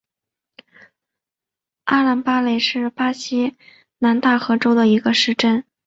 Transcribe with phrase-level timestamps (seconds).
[1.83, 3.55] 阿兰巴雷是巴西
[3.99, 5.63] 南大河州的一个市镇。